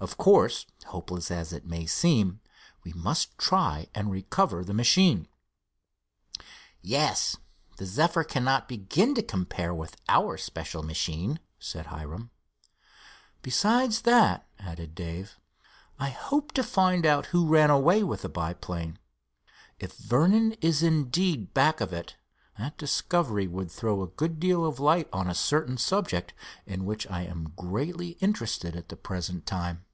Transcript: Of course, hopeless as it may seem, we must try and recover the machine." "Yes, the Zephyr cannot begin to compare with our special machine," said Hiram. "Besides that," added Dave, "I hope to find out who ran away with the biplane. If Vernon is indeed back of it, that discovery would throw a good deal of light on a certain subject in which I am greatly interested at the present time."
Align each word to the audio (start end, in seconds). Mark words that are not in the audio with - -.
Of 0.00 0.16
course, 0.16 0.64
hopeless 0.86 1.28
as 1.28 1.52
it 1.52 1.66
may 1.66 1.84
seem, 1.84 2.38
we 2.84 2.92
must 2.92 3.36
try 3.36 3.88
and 3.96 4.12
recover 4.12 4.62
the 4.62 4.72
machine." 4.72 5.26
"Yes, 6.80 7.36
the 7.78 7.84
Zephyr 7.84 8.22
cannot 8.22 8.68
begin 8.68 9.12
to 9.16 9.24
compare 9.24 9.74
with 9.74 9.96
our 10.08 10.36
special 10.36 10.84
machine," 10.84 11.40
said 11.58 11.86
Hiram. 11.86 12.30
"Besides 13.42 14.02
that," 14.02 14.46
added 14.60 14.94
Dave, 14.94 15.36
"I 15.98 16.10
hope 16.10 16.52
to 16.52 16.62
find 16.62 17.04
out 17.04 17.26
who 17.26 17.48
ran 17.48 17.70
away 17.70 18.04
with 18.04 18.22
the 18.22 18.28
biplane. 18.28 19.00
If 19.80 19.96
Vernon 19.96 20.52
is 20.60 20.80
indeed 20.80 21.52
back 21.54 21.80
of 21.80 21.92
it, 21.92 22.14
that 22.56 22.78
discovery 22.78 23.48
would 23.48 23.68
throw 23.72 24.02
a 24.02 24.06
good 24.06 24.38
deal 24.38 24.64
of 24.64 24.78
light 24.78 25.08
on 25.12 25.28
a 25.28 25.34
certain 25.34 25.76
subject 25.76 26.34
in 26.66 26.84
which 26.84 27.04
I 27.10 27.22
am 27.22 27.52
greatly 27.56 28.10
interested 28.20 28.76
at 28.76 28.90
the 28.90 28.96
present 28.96 29.44
time." 29.44 29.84